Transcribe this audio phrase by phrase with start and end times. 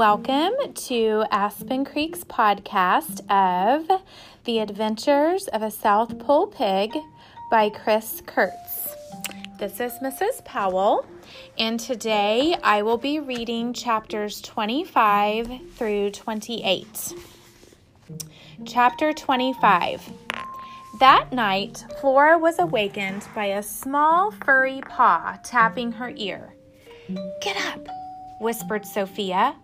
[0.00, 0.54] Welcome
[0.86, 4.00] to Aspen Creek's podcast of
[4.44, 6.90] The Adventures of a South Pole Pig
[7.50, 8.96] by Chris Kurtz.
[9.58, 10.42] This is Mrs.
[10.46, 11.04] Powell,
[11.58, 17.12] and today I will be reading chapters 25 through 28.
[18.64, 20.12] Chapter 25.
[20.98, 26.54] That night, Flora was awakened by a small furry paw tapping her ear.
[27.42, 27.86] Get up,
[28.40, 29.56] whispered Sophia.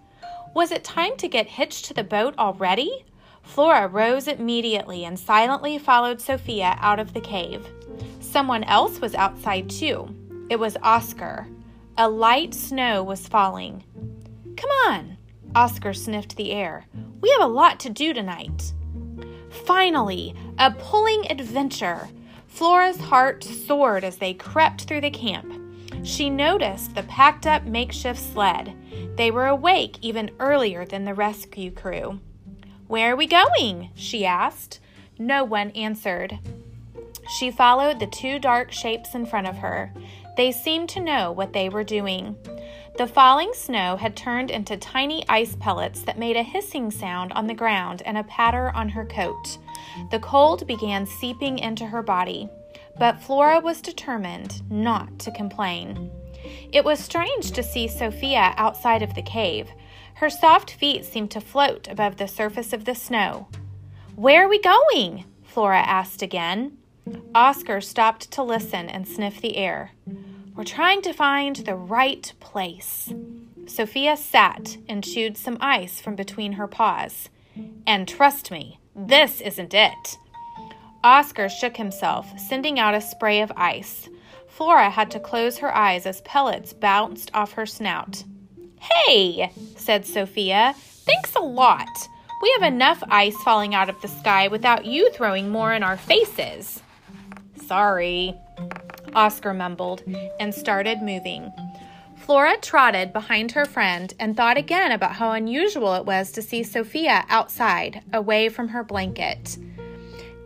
[0.57, 3.05] Was it time to get hitched to the boat already?
[3.43, 7.69] Flora rose immediately and silently followed Sophia out of the cave.
[8.21, 10.09] Someone else was outside too.
[10.49, 11.47] It was Oscar.
[11.99, 13.85] A light snow was falling.
[14.57, 15.19] Come on,
[15.55, 16.87] Oscar sniffed the air.
[17.21, 18.73] We have a lot to do tonight.
[19.67, 22.09] Finally, a pulling adventure.
[22.47, 25.66] Flora's heart soared as they crept through the camp.
[26.07, 28.77] She noticed the packed up makeshift sled.
[29.17, 32.21] They were awake even earlier than the rescue crew.
[32.87, 33.91] Where are we going?
[33.97, 34.79] she asked.
[35.19, 36.39] No one answered.
[37.37, 39.93] She followed the two dark shapes in front of her.
[40.37, 42.37] They seemed to know what they were doing.
[42.99, 47.49] The falling snow had turned into tiny ice pellets that made a hissing sound on
[47.49, 49.59] the ground and a patter on her coat.
[50.13, 52.49] The cold began seeping into her body,
[52.99, 56.11] but Flora was determined not to complain.
[56.73, 59.69] It was strange to see Sophia outside of the cave.
[60.15, 63.49] Her soft feet seemed to float above the surface of the snow.
[64.15, 65.25] Where are we going?
[65.43, 66.79] Flora asked again.
[67.35, 69.93] Oscar stopped to listen and sniff the air.
[70.55, 73.13] We're trying to find the right place.
[73.67, 77.29] Sophia sat and chewed some ice from between her paws.
[77.87, 80.19] And trust me, this isn't it.
[81.07, 84.09] Oscar shook himself, sending out a spray of ice.
[84.49, 88.25] Flora had to close her eyes as pellets bounced off her snout.
[88.81, 90.75] Hey, said Sophia.
[90.77, 91.87] Thanks a lot.
[92.43, 95.97] We have enough ice falling out of the sky without you throwing more in our
[95.97, 96.83] faces.
[97.55, 98.35] Sorry,
[99.15, 100.03] Oscar mumbled
[100.41, 101.53] and started moving.
[102.17, 106.65] Flora trotted behind her friend and thought again about how unusual it was to see
[106.65, 109.57] Sophia outside, away from her blanket.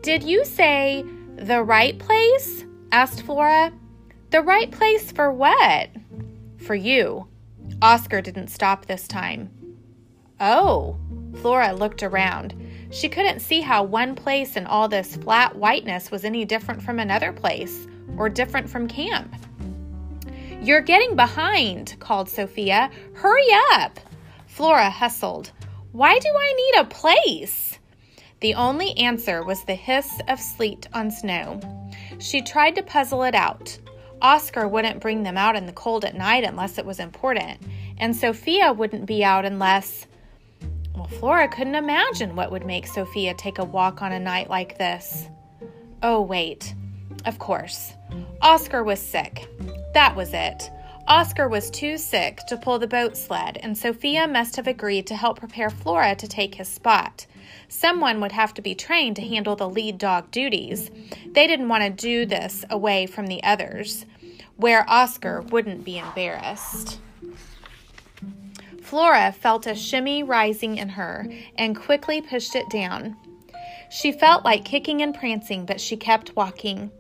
[0.03, 1.05] Did you say
[1.37, 2.65] the right place?
[2.91, 3.71] asked Flora.
[4.31, 5.91] The right place for what?
[6.57, 7.29] For you.
[7.83, 9.51] Oscar didn't stop this time.
[10.41, 10.97] Oh,
[11.43, 12.55] Flora looked around.
[12.91, 16.99] She couldn't see how one place in all this flat whiteness was any different from
[16.99, 19.35] another place or different from camp.
[20.63, 22.91] You're getting behind, called Sophia.
[23.13, 24.01] Hurry up.
[24.47, 25.53] Flora hustled.
[25.93, 27.70] Why do I need a place?
[28.41, 31.61] The only answer was the hiss of sleet on snow.
[32.19, 33.79] She tried to puzzle it out.
[34.23, 37.61] Oscar wouldn't bring them out in the cold at night unless it was important,
[37.99, 40.07] and Sophia wouldn't be out unless.
[40.95, 44.79] Well, Flora couldn't imagine what would make Sophia take a walk on a night like
[44.79, 45.29] this.
[46.03, 46.75] Oh, wait.
[47.27, 47.93] Of course.
[48.41, 49.49] Oscar was sick.
[49.93, 50.71] That was it.
[51.07, 55.17] Oscar was too sick to pull the boat sled, and Sophia must have agreed to
[55.17, 57.27] help prepare Flora to take his spot.
[57.69, 60.91] Someone would have to be trained to handle the lead dog duties.
[61.33, 64.07] They didn't want to do this away from the others,
[64.57, 67.01] where Oscar wouldn't be embarrassed.
[68.83, 73.17] Flora felt a shimmy rising in her and quickly pushed it down.
[73.91, 76.91] She felt like kicking and prancing, but she kept walking.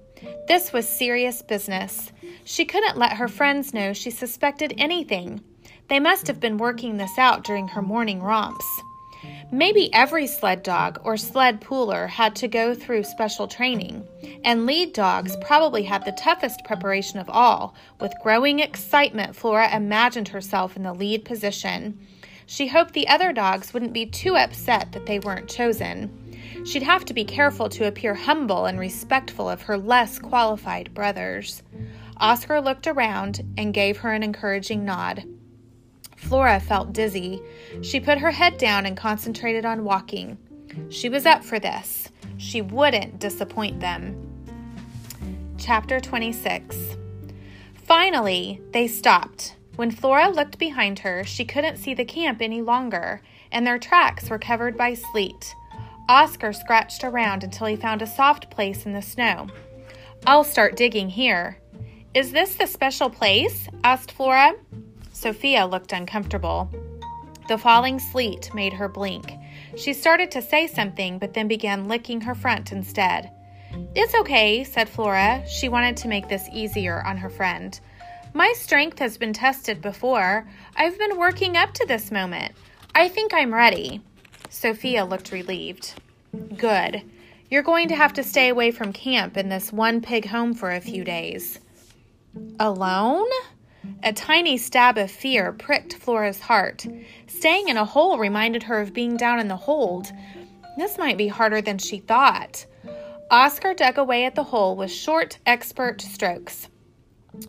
[0.48, 2.12] This was serious business.
[2.44, 5.40] She couldn't let her friends know she suspected anything.
[5.88, 8.64] They must have been working this out during her morning romps.
[9.52, 14.06] Maybe every sled dog or sled pooler had to go through special training,
[14.44, 17.74] and lead dogs probably had the toughest preparation of all.
[18.00, 21.98] With growing excitement, Flora imagined herself in the lead position.
[22.46, 26.10] She hoped the other dogs wouldn't be too upset that they weren't chosen.
[26.64, 31.62] She'd have to be careful to appear humble and respectful of her less qualified brothers.
[32.16, 35.24] Oscar looked around and gave her an encouraging nod.
[36.20, 37.42] Flora felt dizzy.
[37.82, 40.38] She put her head down and concentrated on walking.
[40.90, 42.08] She was up for this.
[42.36, 44.16] She wouldn't disappoint them.
[45.58, 46.96] Chapter 26
[47.74, 49.56] Finally, they stopped.
[49.76, 54.28] When Flora looked behind her, she couldn't see the camp any longer, and their tracks
[54.30, 55.54] were covered by sleet.
[56.08, 59.48] Oscar scratched around until he found a soft place in the snow.
[60.26, 61.58] I'll start digging here.
[62.14, 63.68] Is this the special place?
[63.82, 64.54] asked Flora.
[65.20, 66.70] Sophia looked uncomfortable.
[67.46, 69.34] The falling sleet made her blink.
[69.76, 73.30] She started to say something, but then began licking her front instead.
[73.94, 75.44] It's okay, said Flora.
[75.46, 77.78] She wanted to make this easier on her friend.
[78.32, 80.48] My strength has been tested before.
[80.74, 82.54] I've been working up to this moment.
[82.94, 84.00] I think I'm ready.
[84.48, 86.00] Sophia looked relieved.
[86.56, 87.02] Good.
[87.50, 90.70] You're going to have to stay away from camp in this one pig home for
[90.70, 91.60] a few days.
[92.58, 93.28] Alone?
[94.02, 96.86] A tiny stab of fear pricked Flora's heart.
[97.26, 100.12] Staying in a hole reminded her of being down in the hold.
[100.76, 102.66] This might be harder than she thought.
[103.30, 106.68] Oscar dug away at the hole with short, expert strokes.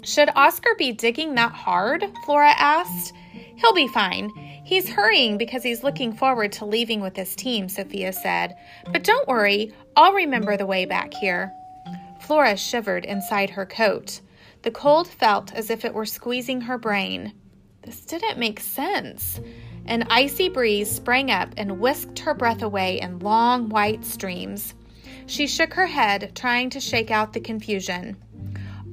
[0.04, 2.06] Should Oscar be digging that hard?
[2.26, 3.14] Flora asked.
[3.56, 4.30] He'll be fine.
[4.64, 8.56] He's hurrying because he's looking forward to leaving with his team, Sophia said.
[8.92, 11.52] But don't worry, I'll remember the way back here.
[12.22, 14.22] Flora shivered inside her coat.
[14.64, 17.34] The cold felt as if it were squeezing her brain.
[17.82, 19.40] This didn't make sense.
[19.88, 24.76] An icy breeze sprang up and whisked her breath away in long white streams.
[25.26, 28.18] She shook her head, trying to shake out the confusion.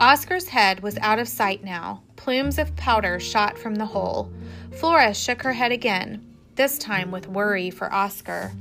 [0.00, 2.02] Oscar's head was out of sight now.
[2.16, 4.32] Plumes of powder shot from the hole.
[4.78, 6.24] Flora shook her head again,
[6.54, 8.52] this time with worry for Oscar.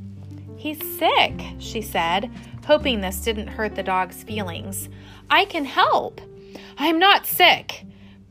[0.57, 2.31] He's sick, she said,
[2.65, 4.89] hoping this didn't hurt the dog's feelings.
[5.30, 6.19] I can help.
[6.77, 7.86] I'm not sick.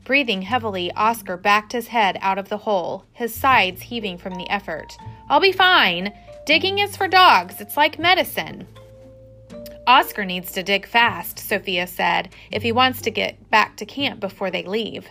[0.04, 4.48] Breathing heavily, Oscar backed his head out of the hole, his sides heaving from the
[4.48, 4.96] effort.
[5.28, 6.12] I'll be fine.
[6.46, 7.60] Digging is for dogs.
[7.60, 8.68] It's like medicine.
[9.86, 14.20] Oscar needs to dig fast, Sophia said, if he wants to get back to camp
[14.20, 15.08] before they leave.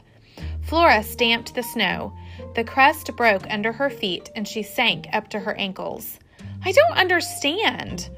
[0.64, 2.14] Flora stamped the snow.
[2.56, 6.20] The crust broke under her feet and she sank up to her ankles.
[6.64, 8.10] I don't understand.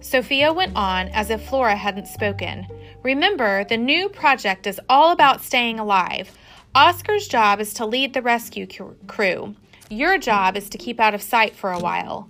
[0.00, 2.66] Sophia went on as if Flora hadn't spoken.
[3.04, 6.36] Remember, the new project is all about staying alive.
[6.74, 8.66] Oscar's job is to lead the rescue
[9.06, 9.54] crew.
[9.90, 12.28] Your job is to keep out of sight for a while.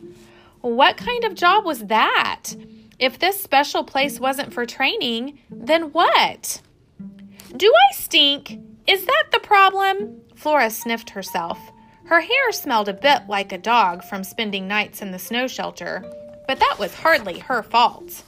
[0.62, 2.50] What kind of job was that?
[2.98, 6.60] If this special place wasn't for training, then what?
[7.56, 8.58] Do I stink?
[8.88, 10.22] Is that the problem?
[10.34, 11.58] Flora sniffed herself.
[12.06, 16.04] Her hair smelled a bit like a dog from spending nights in the snow shelter,
[16.48, 18.24] but that was hardly her fault.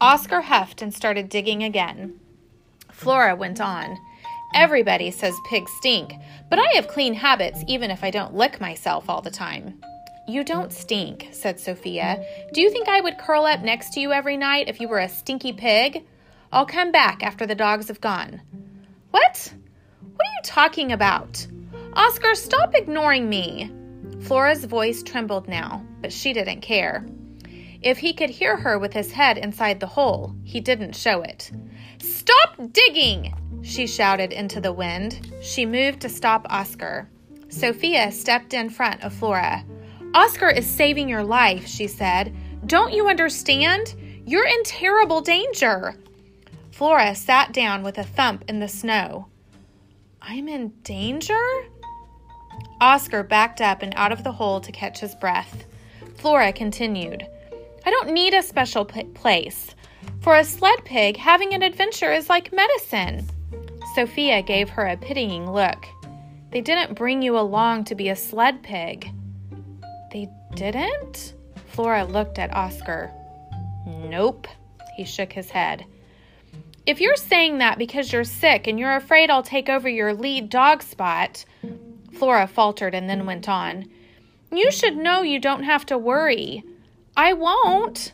[0.00, 2.20] Oscar huffed and started digging again.
[2.92, 3.96] Flora went on.
[4.54, 6.12] Everybody says pigs stink,
[6.50, 9.80] but I have clean habits even if I don't lick myself all the time.
[10.28, 12.22] You don't stink, said Sophia.
[12.52, 14.98] Do you think I would curl up next to you every night if you were
[14.98, 16.04] a stinky pig?
[16.52, 18.42] I'll come back after the dogs have gone.
[19.12, 19.52] What?
[20.00, 21.46] What are you talking about?
[21.94, 23.70] Oscar, stop ignoring me.
[24.20, 27.06] Flora's voice trembled now, but she didn't care.
[27.86, 31.52] If he could hear her with his head inside the hole, he didn't show it.
[32.00, 33.32] Stop digging!
[33.62, 35.32] She shouted into the wind.
[35.40, 37.08] She moved to stop Oscar.
[37.48, 39.64] Sophia stepped in front of Flora.
[40.14, 42.34] Oscar is saving your life, she said.
[42.66, 43.94] Don't you understand?
[44.26, 45.94] You're in terrible danger.
[46.72, 49.28] Flora sat down with a thump in the snow.
[50.20, 51.68] I'm in danger?
[52.80, 55.66] Oscar backed up and out of the hole to catch his breath.
[56.16, 57.28] Flora continued.
[57.86, 59.74] I don't need a special p- place.
[60.20, 63.28] For a sled pig, having an adventure is like medicine.
[63.94, 65.86] Sophia gave her a pitying look.
[66.50, 69.08] They didn't bring you along to be a sled pig.
[70.12, 71.34] They didn't?
[71.68, 73.12] Flora looked at Oscar.
[73.86, 74.48] Nope.
[74.96, 75.84] He shook his head.
[76.86, 80.50] If you're saying that because you're sick and you're afraid I'll take over your lead
[80.50, 81.44] dog spot,
[82.14, 83.86] Flora faltered and then went on.
[84.50, 86.64] You should know you don't have to worry.
[87.16, 88.12] I won't.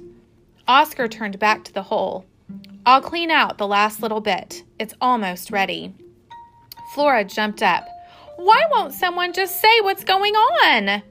[0.69, 2.25] Oscar turned back to the hole.
[2.87, 4.63] I'll clean out the last little bit.
[4.79, 5.95] It's almost ready.
[6.95, 7.89] Flora jumped up.
[8.37, 11.03] Why won't someone just say what's going on?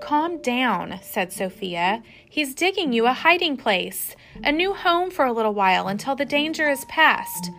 [0.00, 2.02] Calm down, said Sophia.
[2.28, 6.24] He's digging you a hiding place, a new home for a little while until the
[6.24, 7.50] danger is past.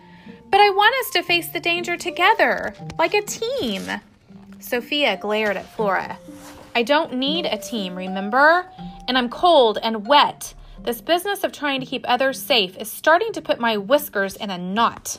[0.50, 3.82] But I want us to face the danger together, like a team.
[4.58, 6.18] Sophia glared at Flora.
[6.74, 8.66] I don't need a team, remember?
[9.10, 10.54] And I'm cold and wet.
[10.84, 14.50] This business of trying to keep others safe is starting to put my whiskers in
[14.50, 15.16] a knot.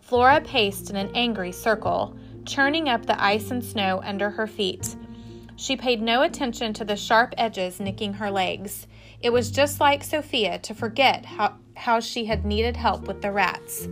[0.00, 2.16] Flora paced in an angry circle,
[2.46, 4.96] churning up the ice and snow under her feet.
[5.56, 8.86] She paid no attention to the sharp edges nicking her legs.
[9.20, 13.30] It was just like Sophia to forget how, how she had needed help with the
[13.30, 13.88] rats.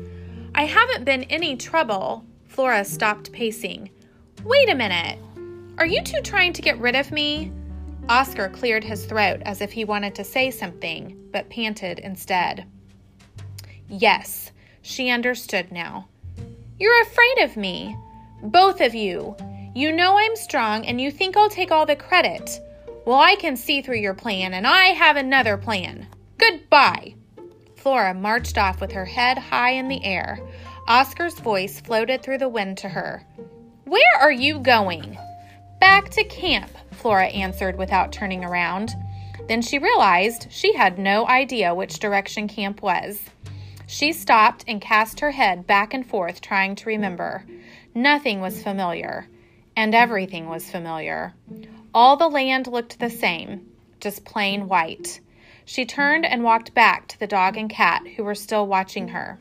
[0.55, 2.25] I haven't been any trouble.
[2.47, 3.91] Flora stopped pacing.
[4.45, 5.19] Wait a minute.
[5.77, 7.53] Are you two trying to get rid of me?
[8.11, 12.67] Oscar cleared his throat as if he wanted to say something, but panted instead.
[13.89, 14.51] Yes,
[14.83, 16.09] she understood now.
[16.77, 17.97] You're afraid of me.
[18.43, 19.37] Both of you.
[19.77, 22.61] You know I'm strong and you think I'll take all the credit.
[23.07, 26.09] Well, I can see through your plan, and I have another plan.
[26.37, 27.15] Goodbye.
[27.77, 30.41] Flora marched off with her head high in the air.
[30.89, 33.25] Oscar's voice floated through the wind to her.
[33.85, 35.17] Where are you going?
[35.81, 38.95] Back to camp, Flora answered without turning around.
[39.49, 43.21] Then she realized she had no idea which direction camp was.
[43.87, 47.45] She stopped and cast her head back and forth, trying to remember.
[47.95, 49.27] Nothing was familiar,
[49.75, 51.35] and everything was familiar.
[51.93, 53.67] All the land looked the same,
[53.99, 55.21] just plain white.
[55.65, 59.41] She turned and walked back to the dog and cat who were still watching her.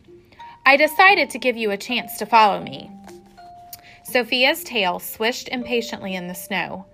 [0.66, 2.90] I decided to give you a chance to follow me.
[4.12, 6.86] Sophia's tail swished impatiently in the snow.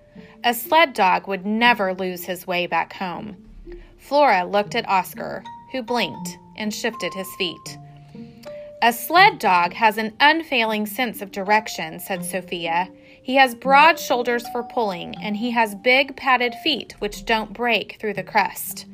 [0.44, 3.36] A sled dog would never lose his way back home.
[3.98, 5.42] Flora looked at Oscar,
[5.72, 7.78] who blinked and shifted his feet.
[8.82, 12.90] A sled dog has an unfailing sense of direction, said Sophia.
[13.22, 17.96] He has broad shoulders for pulling, and he has big padded feet which don't break
[17.98, 18.84] through the crust.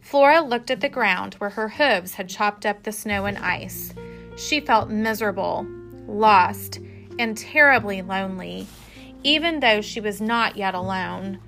[0.00, 3.92] Flora looked at the ground where her hooves had chopped up the snow and ice.
[4.38, 5.66] She felt miserable,
[6.06, 6.80] lost,
[7.18, 8.66] and terribly lonely,
[9.22, 11.38] even though she was not yet alone.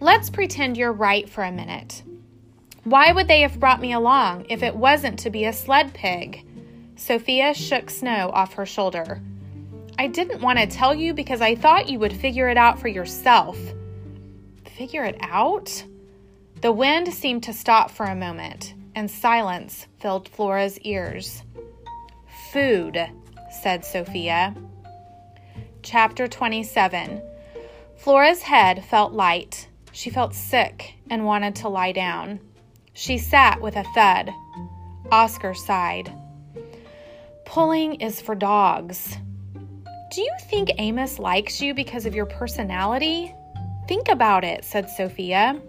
[0.00, 2.02] Let's pretend you're right for a minute.
[2.84, 6.44] Why would they have brought me along if it wasn't to be a sled pig?
[6.96, 9.20] Sophia shook snow off her shoulder.
[9.98, 12.88] I didn't want to tell you because I thought you would figure it out for
[12.88, 13.58] yourself.
[14.76, 15.84] Figure it out?
[16.60, 21.42] The wind seemed to stop for a moment, and silence filled Flora's ears.
[22.52, 22.98] Food,
[23.62, 24.54] said Sophia.
[25.86, 27.22] Chapter 27
[27.94, 29.68] Flora's head felt light.
[29.92, 32.40] She felt sick and wanted to lie down.
[32.92, 34.32] She sat with a thud.
[35.12, 36.12] Oscar sighed.
[37.44, 39.16] Pulling is for dogs.
[40.10, 43.32] Do you think Amos likes you because of your personality?
[43.86, 45.62] Think about it, said Sophia.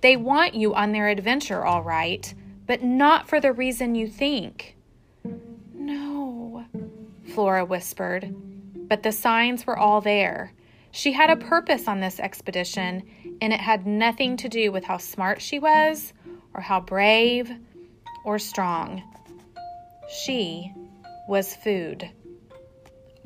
[0.00, 2.32] They want you on their adventure, all right,
[2.66, 4.74] but not for the reason you think.
[5.74, 6.64] No,
[7.34, 8.34] Flora whispered,
[8.88, 10.52] but the signs were all there.
[10.90, 13.02] She had a purpose on this expedition,
[13.40, 16.12] and it had nothing to do with how smart she was,
[16.54, 17.50] or how brave,
[18.24, 19.02] or strong.
[20.08, 20.72] She
[21.28, 22.10] was food.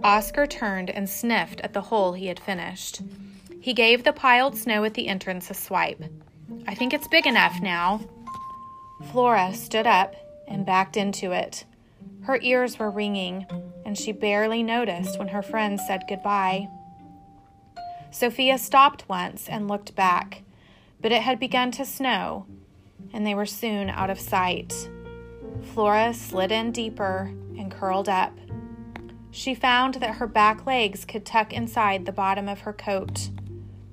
[0.02, 3.02] Oscar turned and sniffed at the hole he had finished.
[3.60, 6.02] He gave the piled snow at the entrance a swipe.
[6.66, 8.00] I think it's big enough now.
[9.10, 10.14] Flora stood up
[10.46, 11.64] and backed into it.
[12.22, 13.46] Her ears were ringing,
[13.88, 16.68] and she barely noticed when her friends said goodbye.
[18.10, 20.42] Sophia stopped once and looked back,
[21.00, 22.44] but it had begun to snow,
[23.14, 24.90] and they were soon out of sight.
[25.72, 28.36] Flora slid in deeper and curled up.
[29.30, 33.30] She found that her back legs could tuck inside the bottom of her coat.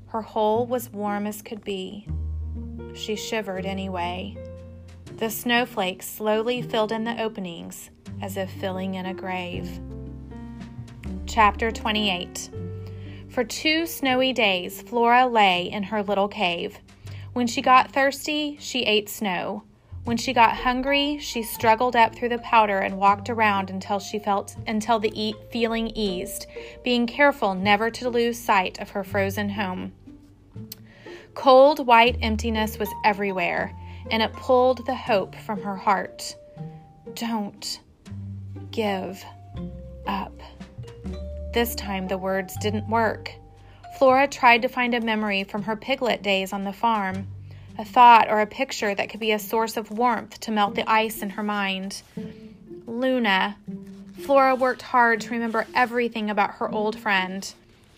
[0.08, 2.06] Her hole was warm as could be.
[2.94, 4.36] She shivered anyway.
[5.06, 7.92] The snowflakes slowly filled in the openings
[8.22, 9.80] as if filling in a grave.
[11.26, 12.50] Chapter 28
[13.30, 16.80] For two snowy days, Flora lay in her little cave.
[17.34, 19.64] When she got thirsty, she ate snow.
[20.06, 24.20] When she got hungry, she struggled up through the powder and walked around until she
[24.20, 26.46] felt until the eat feeling eased,
[26.84, 29.94] being careful never to lose sight of her frozen home.
[31.34, 33.76] Cold white emptiness was everywhere,
[34.12, 36.36] and it pulled the hope from her heart.
[37.16, 37.80] Don't
[38.76, 39.24] give
[40.06, 40.38] up.
[41.54, 43.32] This time the words didn't work.
[43.98, 47.28] Flora tried to find a memory from her piglet days on the farm,
[47.80, 50.90] a thought or a picture that could be a source of warmth to melt the
[50.90, 52.02] ice in her mind.
[52.86, 53.56] Luna.
[54.20, 57.54] Flora worked hard to remember everything about her old friend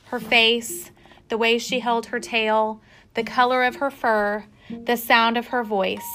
[0.05, 0.89] her face,
[1.27, 2.79] the way she held her tail,
[3.13, 6.07] the color of her fur, the sound of her voice,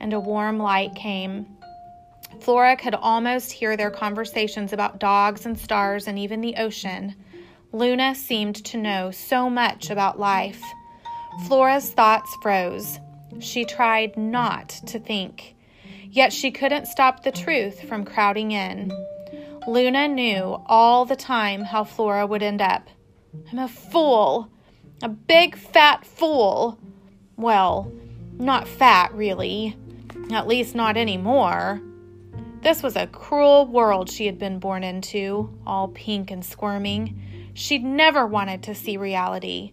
[0.00, 1.44] and a warm light came.
[2.40, 7.14] Flora could almost hear their conversations about dogs and stars and even the ocean.
[7.72, 10.62] Luna seemed to know so much about life.
[11.46, 12.98] Flora's thoughts froze.
[13.38, 15.54] She tried not to think,
[16.10, 18.90] yet she couldn't stop the truth from crowding in.
[19.66, 22.88] Luna knew all the time how Flora would end up.
[23.52, 24.50] I'm a fool.
[25.02, 26.78] A big fat fool.
[27.36, 27.92] Well,
[28.32, 29.76] not fat, really.
[30.32, 31.80] At least not anymore.
[32.62, 37.50] This was a cruel world she had been born into, all pink and squirming.
[37.54, 39.72] She'd never wanted to see reality.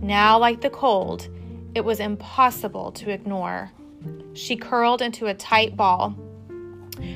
[0.00, 1.28] Now, like the cold,
[1.74, 3.72] it was impossible to ignore.
[4.34, 6.14] She curled into a tight ball.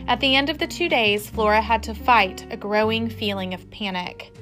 [0.09, 3.71] At the end of the two days, Flora had to fight a growing feeling of
[3.71, 4.35] panic.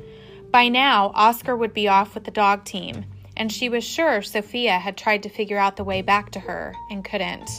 [0.52, 3.04] By now, Oscar would be off with the dog team,
[3.36, 6.74] and she was sure Sophia had tried to figure out the way back to her
[6.90, 7.50] and couldn't.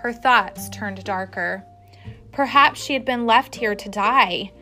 [0.00, 1.64] Her thoughts turned darker.
[2.32, 4.52] Perhaps she had been left here to die.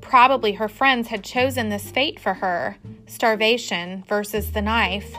[0.00, 5.14] Probably her friends had chosen this fate for her starvation versus the knife.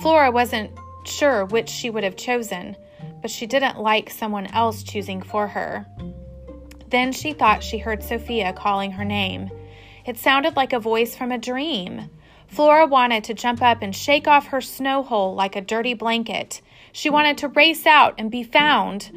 [0.00, 0.70] Flora wasn't
[1.04, 2.76] sure which she would have chosen,
[3.20, 5.86] but she didn't like someone else choosing for her.
[6.90, 9.50] Then she thought she heard Sophia calling her name.
[10.04, 12.10] It sounded like a voice from a dream.
[12.46, 16.60] Flora wanted to jump up and shake off her snow hole like a dirty blanket.
[16.92, 19.10] She wanted to race out and be found.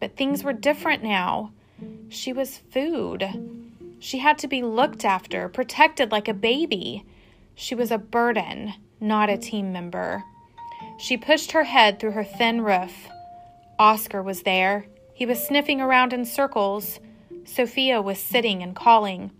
[0.00, 1.52] But things were different now.
[2.08, 3.24] She was food.
[3.98, 7.04] She had to be looked after, protected like a baby.
[7.54, 10.24] She was a burden, not a team member.
[10.98, 13.08] She pushed her head through her thin roof.
[13.78, 14.86] Oscar was there.
[15.14, 17.00] He was sniffing around in circles.
[17.44, 19.30] Sophia was sitting and calling.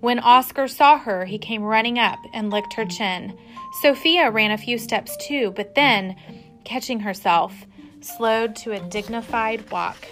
[0.00, 3.36] When Oscar saw her, he came running up and licked her chin.
[3.82, 6.16] Sophia ran a few steps too, but then,
[6.64, 7.66] catching herself,
[8.04, 10.06] slowed to a dignified walk.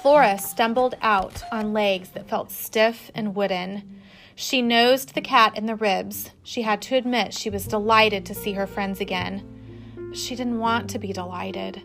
[0.00, 4.00] Flora stumbled out on legs that felt stiff and wooden.
[4.34, 6.30] She nosed the cat in the ribs.
[6.42, 9.46] She had to admit she was delighted to see her friends again.
[9.94, 11.82] But she didn't want to be delighted.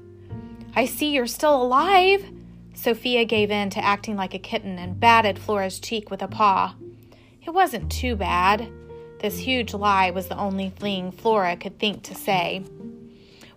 [0.73, 2.25] I see you're still alive.
[2.73, 6.75] Sophia gave in to acting like a kitten and batted Flora's cheek with a paw.
[7.45, 8.69] It wasn't too bad.
[9.19, 12.63] This huge lie was the only thing Flora could think to say.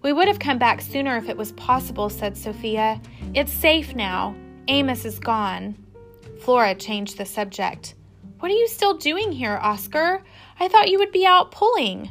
[0.02, 3.00] We would have come back sooner if it was possible, said Sophia.
[3.34, 4.34] It's safe now.
[4.68, 5.76] Amos is gone.
[6.40, 7.94] Flora changed the subject.
[8.38, 10.22] What are you still doing here, Oscar?
[10.60, 12.10] I thought you would be out pulling.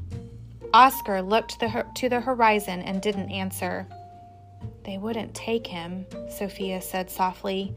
[0.74, 3.88] Oscar looked to the horizon and didn't answer.
[4.84, 7.74] They wouldn't take him, Sophia said softly.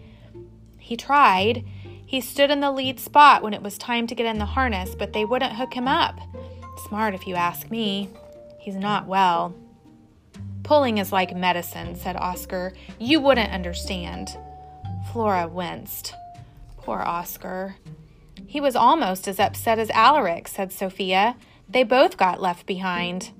[0.78, 1.64] He tried.
[2.04, 4.96] He stood in the lead spot when it was time to get in the harness,
[4.96, 6.18] but they wouldn't hook him up.
[6.88, 8.10] Smart, if you ask me.
[8.58, 9.54] He's not well.
[10.62, 12.72] Pulling is like medicine, said Oscar.
[12.98, 14.36] You wouldn't understand.
[15.12, 16.14] Flora winced.
[16.76, 17.76] Poor Oscar.
[18.46, 21.36] He was almost as upset as Alaric, said Sophia.
[21.68, 23.30] They both got left behind.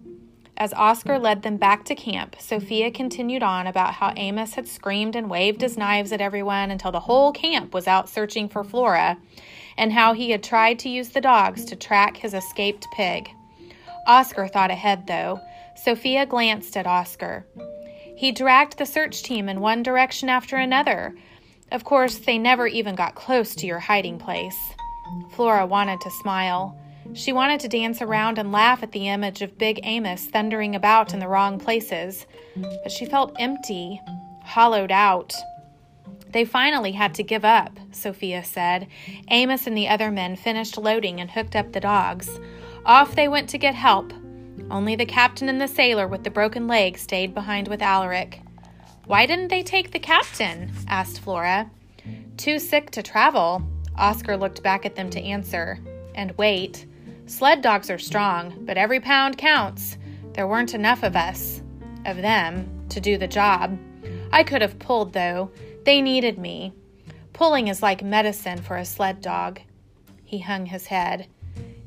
[0.57, 5.17] As Oscar led them back to camp, Sophia continued on about how Amos had screamed
[5.17, 9.17] and waved his knives at everyone until the whole camp was out searching for Flora,
[9.79, 13.31] and how he had tried to use the dogs to track his escaped pig.
[14.07, 15.41] Oscar thought ahead, though.
[15.85, 17.47] Sophia glanced at Oscar.
[18.17, 21.15] He dragged the search team in one direction after another,
[21.73, 24.59] of course, they never even got close to your hiding place.
[25.31, 26.77] Flora wanted to smile.
[27.15, 31.13] She wanted to dance around and laugh at the image of Big Amos thundering about
[31.13, 34.01] in the wrong places, but she felt empty,
[34.45, 35.33] hollowed out.
[36.33, 38.87] They finally had to give up, Sophia said.
[39.29, 42.29] Amos and the other men finished loading and hooked up the dogs.
[42.85, 44.13] Off they went to get help.
[44.71, 48.41] Only the captain and the sailor with the broken leg stayed behind with Alaric.
[49.07, 50.73] Why didn't they take the captain?
[50.89, 51.71] asked Flora.
[52.37, 53.63] Too sick to travel.
[53.97, 55.79] Oscar looked back at them to answer.
[56.15, 56.87] And wait.
[57.27, 59.97] Sled dogs are strong, but every pound counts.
[60.33, 61.63] There weren't enough of us,
[62.07, 63.79] of them, to do the job.
[64.33, 65.51] I could have pulled, though.
[65.85, 66.73] They needed me.
[67.33, 69.61] Pulling is like medicine for a sled dog.
[70.25, 71.27] He hung his head.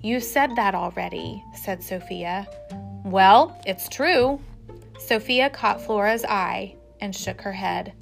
[0.04, 2.46] You said that already, said Sophia.
[3.06, 4.42] Well, it's true.
[5.00, 7.94] Sophia caught Flora's eye and shook her head.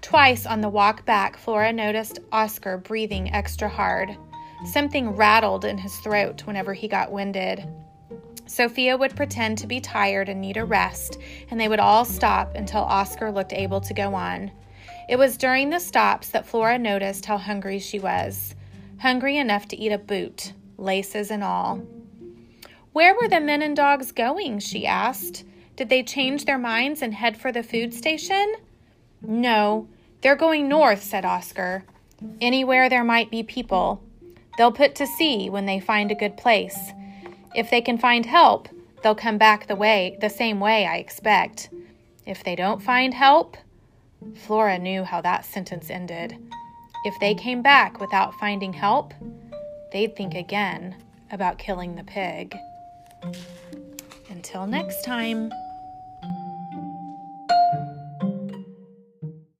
[0.00, 4.16] Twice on the walk back, Flora noticed Oscar breathing extra hard.
[4.64, 7.62] Something rattled in his throat whenever he got winded.
[8.46, 11.18] Sophia would pretend to be tired and need a rest,
[11.50, 14.50] and they would all stop until Oscar looked able to go on.
[15.10, 18.54] It was during the stops that Flora noticed how hungry she was.
[19.00, 21.82] Hungry enough to eat a boot, laces and all.
[22.92, 24.60] Where were the men and dogs going?
[24.60, 25.44] she asked.
[25.76, 28.54] Did they change their minds and head for the food station?
[29.20, 29.88] No,
[30.20, 31.84] they're going north, said Oscar.
[32.40, 34.02] Anywhere there might be people.
[34.56, 36.92] They'll put to sea when they find a good place.
[37.54, 38.68] If they can find help,
[39.02, 41.70] they'll come back the way the same way, I expect.
[42.26, 43.56] If they don't find help,
[44.34, 46.38] Flora knew how that sentence ended.
[47.04, 49.12] If they came back without finding help,
[49.94, 50.96] they'd think again
[51.30, 52.58] about killing the pig.
[54.28, 55.52] Until next time.